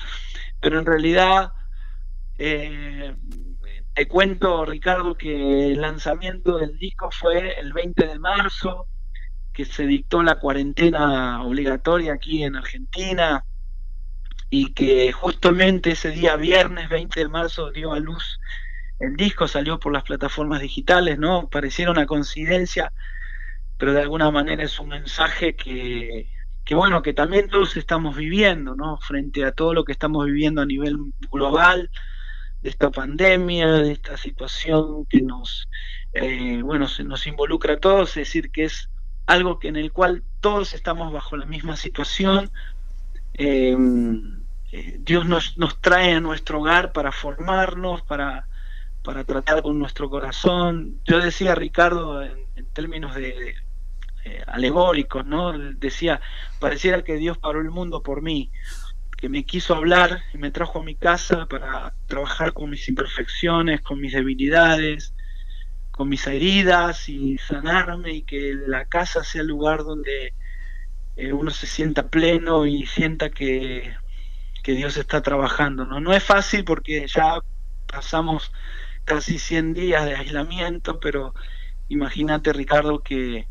Pero 0.66 0.80
en 0.80 0.86
realidad, 0.88 1.52
eh, 2.40 3.16
te 3.94 4.08
cuento, 4.08 4.66
Ricardo, 4.66 5.16
que 5.16 5.74
el 5.74 5.80
lanzamiento 5.80 6.58
del 6.58 6.76
disco 6.80 7.12
fue 7.12 7.60
el 7.60 7.72
20 7.72 8.08
de 8.08 8.18
marzo, 8.18 8.88
que 9.54 9.64
se 9.64 9.86
dictó 9.86 10.24
la 10.24 10.40
cuarentena 10.40 11.44
obligatoria 11.44 12.14
aquí 12.14 12.44
en 12.44 12.56
Argentina 12.56 13.46
y 14.50 14.74
que 14.74 15.12
justamente 15.12 15.92
ese 15.92 16.10
día 16.10 16.36
viernes 16.36 16.90
20 16.90 17.20
de 17.20 17.30
marzo 17.30 17.70
dio 17.70 17.94
a 17.94 18.00
luz 18.00 18.40
el 18.98 19.16
disco, 19.16 19.48
salió 19.48 19.80
por 19.80 19.94
las 19.94 20.02
plataformas 20.02 20.62
digitales, 20.62 21.20
¿no? 21.20 21.48
Pareciera 21.48 21.92
una 21.92 22.08
coincidencia, 22.08 22.92
pero 23.78 23.94
de 23.94 24.02
alguna 24.02 24.32
manera 24.32 24.64
es 24.64 24.80
un 24.80 24.90
mensaje 24.90 25.56
que, 25.56 26.35
que 26.66 26.74
bueno, 26.76 27.04
que 27.04 27.14
también 27.14 27.48
todos 27.48 27.78
estamos 27.78 28.16
viviendo, 28.16 28.76
¿no? 28.76 28.98
Frente 28.98 29.46
a 29.46 29.52
todo 29.52 29.74
lo 29.74 29.86
que 29.86 29.92
estamos 29.92 30.26
viviendo 30.26 30.62
a 30.62 30.66
nivel 30.66 30.98
global, 31.32 31.92
de 32.64 32.70
esta 32.72 32.90
pandemia, 32.90 33.68
de 33.68 33.92
esta 33.92 34.18
situación 34.18 35.06
que 35.06 35.22
nos, 35.22 35.70
eh, 36.14 36.62
bueno, 36.64 36.88
se 36.88 37.04
nos 37.04 37.28
involucra 37.28 37.76
a 37.76 37.80
todos, 37.80 38.10
es 38.10 38.16
decir, 38.16 38.50
que 38.50 38.64
es 38.64 38.90
algo 39.28 39.60
que 39.60 39.68
en 39.68 39.76
el 39.76 39.92
cual 39.92 40.24
todos 40.42 40.74
estamos 40.74 41.14
bajo 41.14 41.38
la 41.38 41.46
misma 41.46 41.76
situación. 41.76 42.50
Eh, 43.36 43.78
eh, 44.72 44.98
Dios 45.00 45.28
nos, 45.28 45.60
nos 45.60 45.80
trae 45.80 46.14
a 46.14 46.20
nuestro 46.20 46.60
hogar 46.62 46.92
para 46.92 47.12
formarnos, 47.12 48.02
para, 48.02 48.48
para 49.04 49.24
tratar 49.24 49.62
con 49.62 49.78
nuestro 49.78 50.10
corazón. 50.10 51.00
Yo 51.06 51.20
decía, 51.20 51.54
Ricardo, 51.54 52.24
en 52.24 52.66
términos 52.74 53.14
de, 53.14 53.54
eh, 54.26 54.42
alegóricos, 54.48 55.24
¿no? 55.24 55.54
Decía, 55.76 56.20
pareciera 56.60 57.04
que 57.04 57.16
Dios 57.16 57.38
paró 57.38 57.62
el 57.62 57.70
mundo 57.70 58.02
por 58.02 58.24
mí, 58.24 58.52
que 59.18 59.30
me 59.30 59.46
quiso 59.46 59.76
hablar 59.76 60.24
y 60.34 60.40
me 60.40 60.50
trajo 60.50 60.80
a 60.80 60.84
mi 60.84 60.96
casa 60.96 61.46
para 61.46 61.94
trabajar 62.08 62.54
con 62.54 62.72
mis 62.72 62.90
imperfecciones, 62.90 63.82
con 63.82 64.02
mis 64.02 64.14
debilidades, 64.14 65.14
con 65.92 66.10
mis 66.10 66.26
heridas 66.26 67.08
y 67.08 67.38
sanarme 67.38 68.14
y 68.14 68.22
que 68.24 68.56
la 68.68 68.86
casa 68.86 69.24
sea 69.24 69.42
el 69.42 69.48
lugar 69.48 69.84
donde 69.84 70.34
eh, 71.16 71.32
uno 71.32 71.52
se 71.52 71.68
sienta 71.68 72.10
pleno 72.10 72.66
y 72.66 72.88
sienta 72.88 73.30
que, 73.30 73.94
que 74.64 74.72
Dios 74.72 74.98
está 74.98 75.22
trabajando. 75.22 75.86
¿no? 75.86 76.00
no 76.00 76.14
es 76.14 76.24
fácil 76.24 76.66
porque 76.66 77.06
ya 77.08 77.42
pasamos 77.86 78.52
casi 79.04 79.38
100 79.38 79.76
días 79.76 80.04
de 80.04 80.16
aislamiento, 80.16 81.00
pero 81.00 81.36
imagínate 81.90 82.52
Ricardo 82.54 83.04
que, 83.04 83.48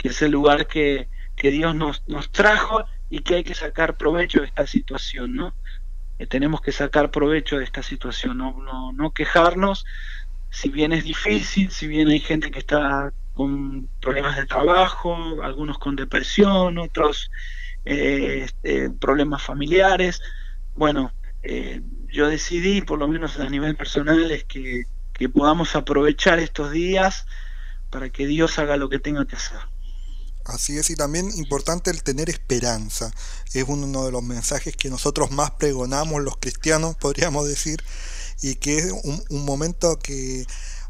que 0.00 0.08
es 0.08 0.22
el 0.22 0.30
lugar 0.30 0.66
que, 0.66 1.08
que 1.36 1.50
Dios 1.50 1.74
nos, 1.74 2.02
nos 2.08 2.32
trajo 2.32 2.86
y 3.10 3.18
que 3.18 3.34
hay 3.34 3.44
que 3.44 3.54
sacar 3.54 3.98
provecho 3.98 4.40
de 4.40 4.46
esta 4.46 4.66
situación, 4.66 5.34
¿no? 5.34 5.52
Eh, 6.18 6.26
tenemos 6.26 6.62
que 6.62 6.72
sacar 6.72 7.10
provecho 7.10 7.58
de 7.58 7.64
esta 7.64 7.82
situación, 7.82 8.38
no, 8.38 8.56
no, 8.62 8.92
no 8.92 9.10
quejarnos, 9.10 9.84
si 10.48 10.70
bien 10.70 10.94
es 10.94 11.04
difícil, 11.04 11.70
si 11.70 11.86
bien 11.86 12.08
hay 12.08 12.18
gente 12.18 12.50
que 12.50 12.60
está 12.60 13.12
con 13.34 13.90
problemas 14.00 14.38
de 14.38 14.46
trabajo, 14.46 15.42
algunos 15.42 15.78
con 15.78 15.96
depresión, 15.96 16.78
otros 16.78 17.30
eh, 17.84 18.44
este, 18.46 18.88
problemas 18.88 19.42
familiares, 19.42 20.22
bueno, 20.76 21.12
eh, 21.42 21.82
yo 22.08 22.26
decidí, 22.26 22.80
por 22.80 22.98
lo 22.98 23.06
menos 23.06 23.38
a 23.38 23.50
nivel 23.50 23.76
personal, 23.76 24.30
es 24.30 24.44
que, 24.44 24.84
que 25.12 25.28
podamos 25.28 25.76
aprovechar 25.76 26.38
estos 26.38 26.70
días 26.70 27.26
para 27.90 28.08
que 28.08 28.26
Dios 28.26 28.58
haga 28.58 28.78
lo 28.78 28.88
que 28.88 28.98
tenga 28.98 29.26
que 29.26 29.36
hacer. 29.36 29.58
Así 30.44 30.78
es, 30.78 30.90
y 30.90 30.96
también 30.96 31.30
importante 31.36 31.90
el 31.90 32.02
tener 32.02 32.30
esperanza. 32.30 33.12
Es 33.52 33.64
uno 33.68 34.04
de 34.04 34.12
los 34.12 34.22
mensajes 34.22 34.76
que 34.76 34.90
nosotros 34.90 35.30
más 35.30 35.52
pregonamos 35.52 36.22
los 36.22 36.36
cristianos, 36.38 36.96
podríamos 37.00 37.46
decir, 37.46 37.82
y 38.40 38.56
que 38.56 38.78
es 38.78 38.92
un, 39.04 39.44
momento 39.44 39.98
que 39.98 40.46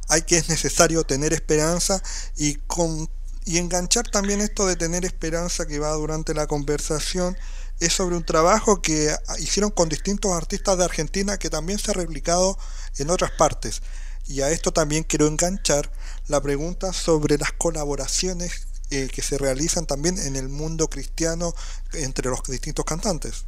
hay 0.08 0.22
que 0.22 0.38
es 0.38 0.48
necesario 0.48 1.04
tener 1.04 1.32
esperanza 1.32 2.02
y 2.36 2.56
con 2.66 3.08
y 3.44 3.58
enganchar 3.58 4.08
también 4.08 4.40
esto 4.40 4.66
de 4.66 4.76
tener 4.76 5.04
esperanza 5.04 5.66
que 5.66 5.78
va 5.78 5.92
durante 5.92 6.34
la 6.34 6.46
conversación 6.46 7.36
es 7.80 7.94
sobre 7.94 8.16
un 8.16 8.24
trabajo 8.24 8.82
que 8.82 9.14
hicieron 9.38 9.70
con 9.70 9.88
distintos 9.88 10.32
artistas 10.32 10.76
de 10.76 10.84
Argentina 10.84 11.38
que 11.38 11.48
también 11.48 11.78
se 11.78 11.90
ha 11.90 11.94
replicado 11.94 12.58
en 12.98 13.10
otras 13.10 13.30
partes. 13.32 13.82
Y 14.28 14.42
a 14.42 14.50
esto 14.50 14.72
también 14.72 15.02
quiero 15.02 15.26
enganchar 15.26 15.90
la 16.28 16.40
pregunta 16.40 16.92
sobre 16.92 17.38
las 17.38 17.52
colaboraciones 17.52 18.68
eh, 18.92 19.08
que 19.12 19.22
se 19.22 19.38
realizan 19.38 19.86
también 19.86 20.18
en 20.18 20.34
el 20.34 20.48
mundo 20.48 20.88
cristiano 20.88 21.54
entre 21.92 22.28
los 22.28 22.42
distintos 22.42 22.84
cantantes. 22.84 23.46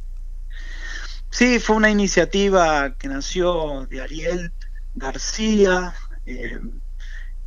Sí, 1.29 1.59
fue 1.59 1.75
una 1.75 1.89
iniciativa 1.89 2.95
que 2.97 3.09
nació 3.09 3.85
de 3.89 4.01
Ariel 4.01 4.53
García, 4.95 5.95
eh, 6.25 6.59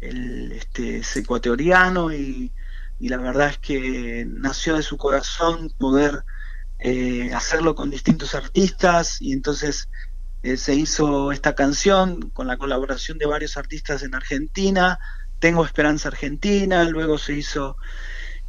este, 0.00 0.98
es 0.98 1.16
ecuatoriano 1.16 2.12
y, 2.12 2.52
la 2.98 3.16
verdad 3.16 3.48
es 3.48 3.58
que 3.58 4.26
nació 4.28 4.76
de 4.76 4.82
su 4.82 4.98
corazón 4.98 5.72
poder 5.78 6.22
eh, 6.78 7.32
hacerlo 7.32 7.74
con 7.74 7.90
distintos 7.90 8.34
artistas 8.34 9.22
y 9.22 9.32
entonces 9.32 9.88
se 10.56 10.74
hizo 10.74 11.32
esta 11.32 11.54
canción 11.54 12.30
con 12.30 12.46
la 12.46 12.58
colaboración 12.58 13.16
de 13.16 13.26
varios 13.26 13.56
artistas 13.56 14.02
en 14.02 14.14
Argentina, 14.14 14.98
tengo 15.38 15.64
Esperanza 15.64 16.08
Argentina, 16.08 16.84
luego 16.84 17.18
se 17.18 17.34
hizo 17.34 17.76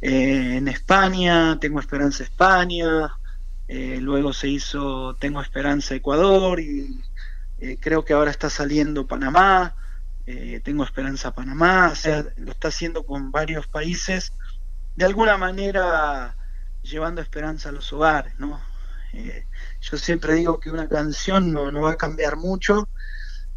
eh, 0.00 0.56
en 0.56 0.68
España, 0.68 1.58
Tengo 1.60 1.80
Esperanza 1.80 2.22
España, 2.22 3.16
eh, 3.66 3.98
luego 4.00 4.32
se 4.32 4.48
hizo 4.48 5.16
Tengo 5.16 5.40
Esperanza 5.42 5.94
Ecuador 5.94 6.60
y 6.60 7.02
eh, 7.58 7.78
creo 7.80 8.04
que 8.04 8.12
ahora 8.12 8.30
está 8.30 8.50
saliendo 8.50 9.06
Panamá, 9.06 9.74
Tengo 10.62 10.84
Esperanza 10.84 11.32
Panamá, 11.32 11.88
o 11.90 11.96
sea, 11.96 12.22
lo 12.36 12.52
está 12.52 12.68
haciendo 12.68 13.04
con 13.04 13.32
varios 13.32 13.66
países, 13.66 14.34
de 14.94 15.06
alguna 15.06 15.38
manera 15.38 16.36
llevando 16.82 17.22
esperanza 17.22 17.70
a 17.70 17.72
los 17.72 17.90
hogares, 17.94 18.38
¿no? 18.38 18.60
yo 19.80 19.96
siempre 19.96 20.34
digo 20.34 20.60
que 20.60 20.70
una 20.70 20.86
canción 20.86 21.50
no, 21.50 21.72
no 21.72 21.80
va 21.80 21.92
a 21.92 21.96
cambiar 21.96 22.36
mucho, 22.36 22.88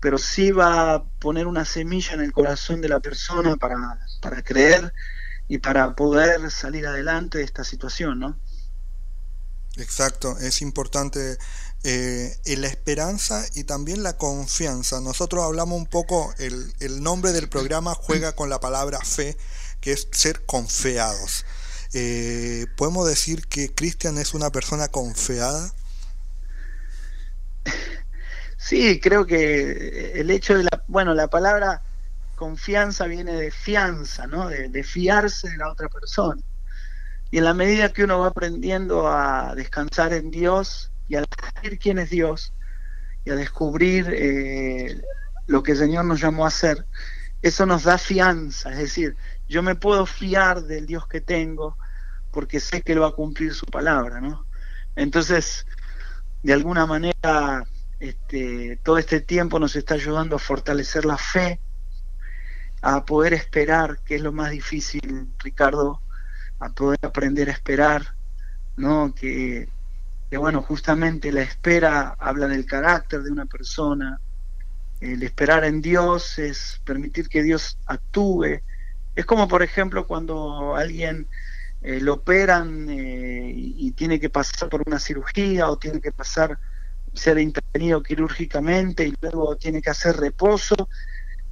pero 0.02 0.18
sí 0.18 0.52
va 0.52 0.96
a 0.96 1.04
poner 1.20 1.48
una 1.48 1.64
semilla 1.64 2.14
en 2.14 2.22
el 2.22 2.34
corazón 2.34 2.82
de 2.82 2.90
la 2.90 3.00
persona 3.00 3.56
para, 3.56 4.00
para 4.20 4.44
creer 4.44 4.94
y 5.48 5.60
para 5.60 5.96
poder 5.96 6.50
salir 6.50 6.88
adelante 6.88 7.38
de 7.38 7.44
esta 7.44 7.64
situación, 7.64 8.20
¿no? 8.20 8.38
Exacto, 9.78 10.38
es 10.40 10.62
importante 10.62 11.38
eh, 11.84 12.36
la 12.46 12.68
esperanza 12.68 13.46
y 13.54 13.64
también 13.64 14.04
la 14.04 14.18
confianza. 14.18 15.00
Nosotros 15.02 15.44
hablamos 15.44 15.78
un 15.78 15.86
poco, 15.86 16.34
el, 16.40 16.74
el, 16.80 17.02
nombre 17.02 17.32
del 17.32 17.48
programa 17.48 17.94
juega 17.94 18.36
con 18.36 18.50
la 18.50 18.60
palabra 18.60 19.00
fe, 19.02 19.38
que 19.80 19.94
es 19.94 20.08
ser 20.12 20.46
confiados. 20.46 21.46
Eh, 21.94 22.66
¿Podemos 22.76 23.08
decir 23.08 23.48
que 23.48 23.74
Cristian 23.74 24.18
es 24.18 24.34
una 24.34 24.52
persona 24.52 24.88
confiada? 24.88 25.74
Sí, 28.62 29.00
creo 29.00 29.26
que 29.26 30.12
el 30.13 30.30
hecho 30.30 30.56
de 30.56 30.63
la, 30.63 30.84
bueno, 30.88 31.15
la 31.15 31.28
palabra 31.28 31.82
confianza 32.36 33.08
viene 33.08 33.34
de 33.34 33.50
fianza, 33.50 34.28
¿no? 34.28 34.50
De, 34.50 34.84
fiarse 34.84 35.50
de 35.50 35.58
la 35.58 35.71
otra 35.71 35.89
persona. 35.89 36.39
Y 37.32 37.39
en 37.39 37.45
la 37.45 37.56
medida 37.56 37.91
que 37.91 38.04
uno 38.04 38.19
va 38.19 38.28
aprendiendo 38.28 39.08
a 39.10 39.56
descansar 39.56 40.13
en 40.13 40.30
Dios 40.30 40.91
y 41.08 41.15
a 41.15 41.21
descubrir 41.21 41.80
quién 41.80 41.97
es 41.97 42.12
Dios 42.12 42.54
y 43.26 43.32
a 43.32 43.36
descubrir 43.36 44.08
eh, 44.13 45.02
lo 45.47 45.63
que 45.63 45.71
el 45.71 45.80
Señor 45.80 46.06
nos 46.06 46.21
llamó 46.21 46.45
a 46.45 46.50
hacer, 46.50 46.86
eso 47.41 47.65
nos 47.65 47.84
da 47.84 47.97
fianza, 47.97 48.71
es 48.74 48.78
decir, 48.78 49.17
yo 49.50 49.63
me 49.63 49.74
puedo 49.74 50.06
fiar 50.06 50.62
del 50.62 50.86
Dios 50.86 51.08
que 51.08 51.19
tengo 51.19 51.78
porque 52.30 52.60
sé 52.60 52.84
que 52.84 52.93
Él 52.93 53.02
va 53.02 53.08
a 53.08 53.13
cumplir 53.13 53.56
su 53.56 53.65
palabra, 53.65 54.21
¿no? 54.21 54.45
Entonces, 54.95 55.65
de 56.43 56.54
alguna 56.54 56.86
manera 56.86 57.65
este, 58.02 58.80
todo 58.82 58.98
este 58.98 59.22
tiempo 59.22 59.60
nos 59.60 59.76
está 59.76 59.94
ayudando 59.94 60.36
a 60.36 60.40
fortalecer 60.40 61.06
la 61.06 61.20
fe, 61.20 61.60
a 62.82 63.06
poder 63.06 63.34
esperar, 63.34 64.00
que 64.04 64.16
es 64.16 64.22
lo 64.22 64.32
más 64.32 64.50
difícil, 64.50 65.28
Ricardo, 65.38 66.02
a 66.60 66.70
poder 66.70 66.98
aprender 67.04 67.48
a 67.48 67.52
esperar, 67.52 68.16
¿no? 68.76 69.14
Que, 69.14 69.70
bueno, 70.32 70.64
justamente 70.64 71.32
la 71.32 71.44
espera 71.44 72.16
habla 72.18 72.48
del 72.48 72.66
carácter 72.66 73.22
de 73.22 73.32
una 73.32 73.46
persona, 73.46 74.20
el 75.00 75.22
esperar 75.22 75.64
en 75.64 75.80
Dios 75.80 76.40
es 76.40 76.82
permitir 76.84 77.30
que 77.30 77.44
Dios 77.44 77.78
actúe. 77.86 78.62
Es 79.16 79.26
como, 79.28 79.48
por 79.48 79.62
ejemplo, 79.62 80.08
cuando 80.08 80.76
alguien 80.76 81.28
eh, 81.84 82.00
lo 82.00 82.16
operan 82.16 82.90
eh, 82.90 83.52
y 83.54 83.92
tiene 83.92 84.20
que 84.20 84.32
pasar 84.32 84.70
por 84.70 84.82
una 84.88 84.98
cirugía 84.98 85.70
o 85.70 85.78
tiene 85.78 86.02
que 86.02 86.12
pasar 86.12 86.58
ser 87.13 87.38
intervenido 87.39 88.02
quirúrgicamente 88.02 89.06
y 89.06 89.13
luego 89.21 89.56
tiene 89.58 89.82
que 89.82 89.89
hacer 89.89 90.17
reposo, 90.17 90.89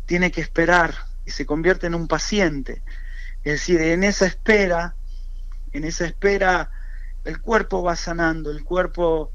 tiene 0.05 0.31
que 0.31 0.41
esperar 0.41 0.93
y 1.25 1.31
se 1.31 1.45
convierte 1.45 1.87
en 1.87 1.95
un 1.95 2.07
paciente. 2.07 2.81
Es 3.43 3.53
decir, 3.53 3.81
en 3.81 4.03
esa 4.03 4.25
espera, 4.25 4.95
en 5.71 5.83
esa 5.83 6.05
espera, 6.05 6.71
el 7.23 7.41
cuerpo 7.41 7.83
va 7.83 7.95
sanando, 7.95 8.51
el 8.51 8.63
cuerpo 8.63 9.31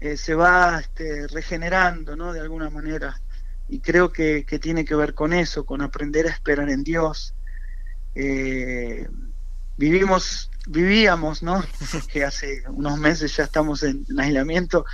eh, 0.00 0.16
se 0.16 0.34
va 0.34 0.80
este, 0.80 1.26
regenerando, 1.28 2.16
¿no? 2.16 2.32
De 2.32 2.40
alguna 2.40 2.70
manera. 2.70 3.20
Y 3.68 3.80
creo 3.80 4.12
que, 4.12 4.44
tiene 4.60 4.84
que 4.84 4.94
ver 4.94 5.14
con 5.14 5.32
eso, 5.32 5.64
con 5.64 5.82
aprender 5.82 6.26
a 6.26 6.30
esperar 6.30 6.68
en 6.68 6.84
Dios. 6.84 7.34
Eh, 8.14 9.08
vivimos, 9.76 10.50
vivíamos, 10.66 11.42
¿no? 11.42 11.62
que 12.12 12.24
hace 12.24 12.62
unos 12.68 12.98
meses 12.98 13.36
ya 13.36 13.44
estamos 13.44 13.82
en 13.82 14.04
aislamiento, 14.18 14.84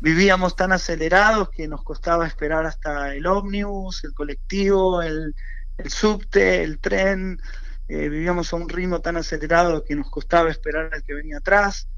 vivíamos 0.00 0.56
tan 0.56 0.72
acelerados 0.72 1.50
que 1.50 1.68
nos 1.68 1.82
costaba 1.82 2.26
esperar 2.26 2.66
hasta 2.66 3.14
el 3.14 3.26
ómnibus, 3.26 4.04
el 4.04 4.12
colectivo, 4.12 5.02
el, 5.02 5.34
subte, 5.86 6.62
el 6.62 6.78
tren. 6.78 7.40
Eh, 7.88 8.08
vivíamos 8.08 8.52
a 8.52 8.56
un 8.56 8.68
ritmo 8.68 9.00
tan 9.00 9.16
acelerado 9.16 9.84
que 9.84 9.94
nos 9.94 10.10
costaba 10.10 10.50
esperar 10.50 10.90
al 10.92 11.02
que 11.02 11.14
venía 11.14 11.38
atrás, 11.38 11.88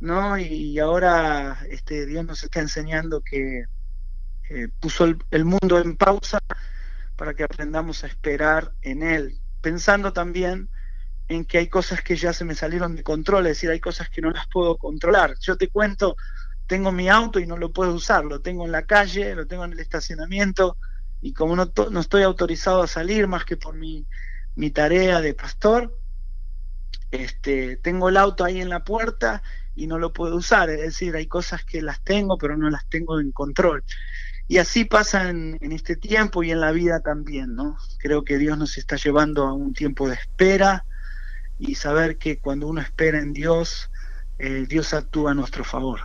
¿no? 0.00 0.38
Y, 0.38 0.78
ahora 0.78 1.58
este, 1.68 2.06
Dios 2.06 2.24
nos 2.24 2.42
está 2.42 2.60
enseñando 2.60 3.20
que 3.20 3.64
eh, 4.48 4.68
puso 4.80 5.04
el, 5.04 5.18
el 5.30 5.44
mundo 5.44 5.78
en 5.78 5.96
pausa 5.96 6.38
para 7.16 7.34
que 7.34 7.44
aprendamos 7.44 8.04
a 8.04 8.06
esperar 8.06 8.72
en 8.82 9.02
Él, 9.02 9.38
pensando 9.60 10.12
también 10.12 10.68
en 11.28 11.44
que 11.44 11.58
hay 11.58 11.68
cosas 11.68 12.02
que 12.02 12.16
ya 12.16 12.32
se 12.32 12.44
me 12.44 12.54
salieron 12.54 12.94
de 12.94 13.02
control, 13.02 13.46
es 13.46 13.56
decir, 13.56 13.70
hay 13.70 13.80
cosas 13.80 14.08
que 14.08 14.22
no 14.22 14.30
las 14.30 14.46
puedo 14.48 14.76
controlar. 14.76 15.34
Yo 15.40 15.56
te 15.56 15.68
cuento 15.68 16.16
tengo 16.66 16.92
mi 16.92 17.08
auto 17.08 17.38
y 17.38 17.46
no 17.46 17.56
lo 17.56 17.72
puedo 17.72 17.94
usar, 17.94 18.24
lo 18.24 18.40
tengo 18.40 18.64
en 18.64 18.72
la 18.72 18.82
calle, 18.82 19.34
lo 19.34 19.46
tengo 19.46 19.64
en 19.64 19.72
el 19.72 19.80
estacionamiento 19.80 20.76
y 21.20 21.32
como 21.32 21.56
no, 21.56 21.72
no 21.90 22.00
estoy 22.00 22.22
autorizado 22.22 22.82
a 22.82 22.86
salir 22.88 23.26
más 23.26 23.44
que 23.44 23.56
por 23.56 23.74
mi, 23.74 24.06
mi 24.54 24.70
tarea 24.70 25.20
de 25.20 25.34
pastor, 25.34 25.98
este, 27.10 27.76
tengo 27.76 28.08
el 28.08 28.16
auto 28.16 28.44
ahí 28.44 28.60
en 28.60 28.68
la 28.68 28.84
puerta 28.84 29.42
y 29.74 29.86
no 29.86 29.98
lo 29.98 30.12
puedo 30.12 30.36
usar, 30.36 30.70
es 30.70 30.80
decir, 30.80 31.14
hay 31.14 31.26
cosas 31.26 31.64
que 31.64 31.82
las 31.82 32.02
tengo 32.02 32.36
pero 32.36 32.56
no 32.56 32.68
las 32.68 32.88
tengo 32.88 33.20
en 33.20 33.32
control. 33.32 33.84
Y 34.48 34.58
así 34.58 34.84
pasa 34.84 35.28
en, 35.28 35.58
en 35.60 35.72
este 35.72 35.96
tiempo 35.96 36.44
y 36.44 36.52
en 36.52 36.60
la 36.60 36.70
vida 36.70 37.00
también, 37.00 37.56
¿no? 37.56 37.76
Creo 37.98 38.22
que 38.22 38.38
Dios 38.38 38.56
nos 38.56 38.78
está 38.78 38.94
llevando 38.94 39.44
a 39.44 39.52
un 39.52 39.72
tiempo 39.72 40.08
de 40.08 40.14
espera 40.14 40.84
y 41.58 41.74
saber 41.74 42.18
que 42.18 42.38
cuando 42.38 42.66
uno 42.66 42.80
espera 42.80 43.18
en 43.18 43.32
Dios, 43.32 43.90
eh, 44.38 44.66
Dios 44.68 44.92
actúa 44.94 45.32
a 45.32 45.34
nuestro 45.34 45.64
favor. 45.64 46.00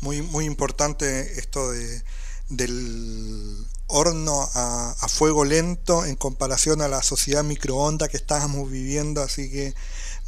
Muy, 0.00 0.22
muy 0.22 0.44
importante 0.44 1.38
esto 1.38 1.72
de, 1.72 2.02
del 2.48 3.66
horno 3.86 4.48
a, 4.54 4.94
a, 4.98 5.08
fuego 5.08 5.44
lento 5.44 6.04
en 6.04 6.16
comparación 6.16 6.82
a 6.82 6.88
la 6.88 7.02
sociedad 7.02 7.44
microonda 7.44 8.08
que 8.08 8.16
estábamos 8.16 8.70
viviendo, 8.70 9.22
así 9.22 9.50
que 9.50 9.74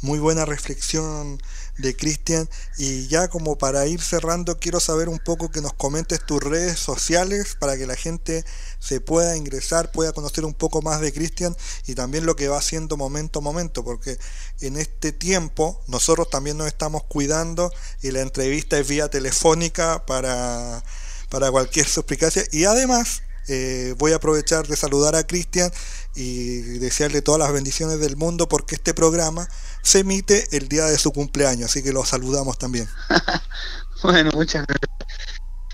muy 0.01 0.19
buena 0.19 0.45
reflexión 0.45 1.41
de 1.77 1.95
Cristian. 1.95 2.49
Y 2.77 3.07
ya 3.07 3.27
como 3.27 3.57
para 3.57 3.85
ir 3.87 4.01
cerrando, 4.01 4.59
quiero 4.59 4.79
saber 4.79 5.09
un 5.09 5.19
poco 5.19 5.49
que 5.49 5.61
nos 5.61 5.73
comentes 5.73 6.25
tus 6.25 6.41
redes 6.41 6.79
sociales 6.79 7.55
para 7.59 7.77
que 7.77 7.87
la 7.87 7.95
gente 7.95 8.43
se 8.79 9.01
pueda 9.01 9.35
ingresar, 9.35 9.91
pueda 9.91 10.13
conocer 10.13 10.45
un 10.45 10.53
poco 10.53 10.81
más 10.81 11.01
de 11.01 11.13
Cristian 11.13 11.55
y 11.85 11.95
también 11.95 12.25
lo 12.25 12.35
que 12.35 12.47
va 12.47 12.57
haciendo 12.57 12.97
momento 12.97 13.39
a 13.39 13.41
momento, 13.41 13.83
porque 13.83 14.17
en 14.61 14.77
este 14.77 15.11
tiempo 15.11 15.81
nosotros 15.87 16.29
también 16.29 16.57
nos 16.57 16.67
estamos 16.67 17.03
cuidando 17.03 17.71
y 18.01 18.11
la 18.11 18.21
entrevista 18.21 18.77
es 18.77 18.87
vía 18.87 19.09
telefónica 19.09 20.05
para, 20.05 20.83
para 21.29 21.51
cualquier 21.51 21.87
suplicacia. 21.87 22.43
Y 22.51 22.65
además 22.65 23.21
eh, 23.47 23.95
voy 23.97 24.11
a 24.11 24.17
aprovechar 24.17 24.67
de 24.67 24.75
saludar 24.75 25.15
a 25.15 25.25
Cristian 25.25 25.71
y 26.15 26.59
desearle 26.79 27.21
todas 27.21 27.39
las 27.39 27.53
bendiciones 27.53 27.99
del 27.99 28.17
mundo 28.17 28.49
porque 28.49 28.75
este 28.75 28.93
programa 28.93 29.47
se 29.87 29.99
emite 29.99 30.45
el 30.51 30.67
día 30.67 30.83
de 30.85 30.97
su 30.97 31.13
cumpleaños, 31.13 31.69
así 31.69 31.81
que 31.81 31.93
lo 31.93 32.03
saludamos 32.03 32.59
también. 32.59 32.89
bueno, 34.03 34.31
muchas 34.33 34.65
gracias. 34.67 35.17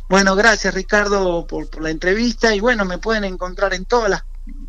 Bueno, 0.08 0.36
gracias 0.36 0.72
Ricardo 0.72 1.48
por, 1.48 1.82
la 1.82 1.90
entrevista 1.90 2.54
y 2.54 2.60
bueno, 2.60 2.86
me 2.86 3.00
pueden 3.00 3.24
encontrar 3.24 3.74
en 3.74 3.86
todas 3.86 4.12
las 4.12 4.24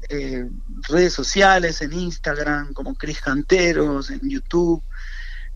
eh, 0.09 0.49
redes 0.89 1.13
sociales, 1.13 1.83
en 1.83 1.93
Instagram 1.93 2.73
como 2.73 2.95
Cris 2.95 3.21
Canteros, 3.21 4.09
en 4.09 4.21
YouTube 4.23 4.83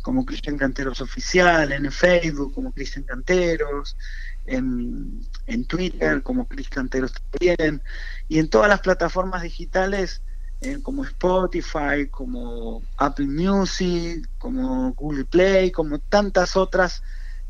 como 0.03 0.27
Cristian 0.27 0.59
Canteros 0.59 1.01
Oficial, 1.01 1.73
en 1.73 1.91
Facebook 1.91 2.55
como 2.55 2.73
Cristian 2.73 3.05
Canteros, 3.05 3.97
en, 4.45 5.27
en 5.47 5.65
Twitter 5.65 6.23
como 6.23 6.47
Cris 6.47 6.69
Canteros 6.69 7.13
también, 7.13 7.83
y 8.29 8.39
en 8.39 8.51
todas 8.51 8.69
las 8.69 8.81
plataformas 8.81 9.43
digitales 9.43 10.21
eh, 10.61 10.81
como 10.83 11.05
Spotify, 11.05 12.09
como 12.11 12.83
Apple 12.97 13.27
Music, 13.27 14.29
como 14.39 14.93
Google 14.93 15.25
Play, 15.25 15.71
como 15.71 15.99
tantas 15.99 16.57
otras 16.57 17.03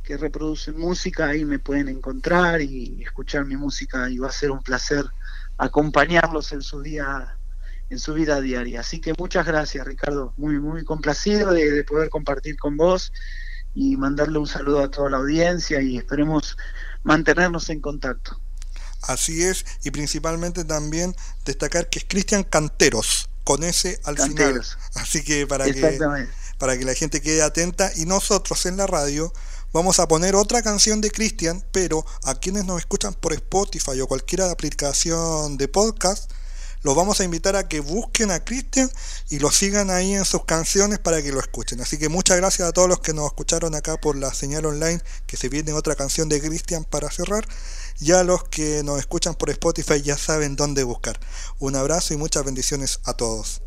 que 0.03 0.17
reproducen 0.17 0.79
música, 0.79 1.29
ahí 1.29 1.45
me 1.45 1.59
pueden 1.59 1.89
encontrar 1.89 2.61
y 2.61 3.03
escuchar 3.03 3.45
mi 3.47 3.57
música 3.57 4.09
y 4.11 4.19
va 4.19 4.29
a 4.29 4.33
ser 4.33 4.51
un 4.51 4.63
placer 4.63 5.05
acompañarlos 5.57 6.53
en 6.53 6.63
su 6.63 6.83
día 6.83 7.35
en 7.91 7.99
su 7.99 8.15
vida 8.15 8.41
diaria. 8.41 8.81
Así 8.81 9.01
que 9.01 9.15
muchas 9.19 9.47
gracias, 9.47 9.87
Ricardo. 9.87 10.35
Muy, 10.37 10.61
muy 10.61 10.85
complacido 10.85 11.53
de, 11.53 11.71
de, 11.71 11.85
poder 11.85 12.11
compartir 12.11 12.59
con 12.59 12.77
vos 12.77 13.13
y 13.75 13.97
mandarle 13.97 14.39
un 14.39 14.47
saludo 14.47 14.83
a 14.83 14.91
toda 14.91 15.11
la 15.11 15.17
audiencia 15.19 15.81
y 15.81 15.97
esperemos 15.97 16.57
mantenernos 17.03 17.71
en 17.71 17.81
contacto. 17.81 18.41
Así 19.03 19.43
es, 19.43 19.65
y 19.85 19.91
principalmente 19.91 20.65
también 20.65 21.15
destacar 21.45 21.89
que 21.89 22.01
es 22.01 22.05
Cristian 22.09 22.45
Canteros, 22.45 23.29
con 23.45 23.65
ese 23.65 24.01
al 24.05 24.19
final. 24.19 24.63
Así 24.95 25.23
que 25.23 25.47
para 25.47 25.67
que 25.67 25.99
para 26.59 26.77
que 26.77 26.85
la 26.85 26.95
gente 26.95 27.23
quede 27.23 27.43
atenta 27.43 27.93
y 27.97 28.05
nosotros 28.05 28.67
en 28.67 28.77
la 28.77 28.87
radio 28.87 29.33
vamos 29.73 30.01
a 30.01 30.09
poner 30.09 30.35
otra 30.35 30.63
canción 30.63 31.01
de 31.01 31.11
Cristian, 31.11 31.65
pero 31.73 32.05
a 32.25 32.35
quienes 32.35 32.65
nos 32.65 32.81
escuchan 32.81 33.15
por 33.15 33.33
Spotify 33.33 34.01
o 34.01 34.09
cualquier 34.09 34.43
aplicación 34.43 35.57
de 35.57 35.69
podcast, 35.69 36.31
los 36.83 36.95
vamos 36.95 37.21
a 37.21 37.25
invitar 37.25 37.57
a 37.57 37.69
que 37.69 37.81
busquen 37.81 38.31
a 38.31 38.45
Cristian 38.45 38.91
y 39.29 39.39
lo 39.39 39.51
sigan 39.51 39.91
ahí 39.91 40.15
en 40.15 40.25
sus 40.25 40.45
canciones 40.45 40.99
para 40.99 41.23
que 41.23 41.33
lo 41.33 41.41
escuchen. 41.41 41.81
Así 41.81 41.99
que 41.99 42.09
muchas 42.09 42.37
gracias 42.37 42.69
a 42.69 42.73
todos 42.73 42.89
los 42.89 43.01
que 43.01 43.13
nos 43.13 43.27
escucharon 43.27 43.75
acá 43.75 44.01
por 44.01 44.17
la 44.17 44.33
señal 44.33 44.67
online, 44.67 45.01
que 45.27 45.37
se 45.37 45.49
viene 45.49 45.73
otra 45.73 45.95
canción 45.95 46.29
de 46.29 46.41
Cristian 46.41 46.85
para 46.85 47.11
cerrar. 47.11 47.47
Ya 47.99 48.23
los 48.23 48.45
que 48.45 48.83
nos 48.85 48.99
escuchan 48.99 49.35
por 49.35 49.51
Spotify 49.51 50.01
ya 50.03 50.17
saben 50.17 50.57
dónde 50.57 50.85
buscar. 50.85 51.19
Un 51.59 51.77
abrazo 51.77 52.15
y 52.15 52.17
muchas 52.17 52.45
bendiciones 52.45 53.01
a 53.05 53.15
todos. 53.15 53.63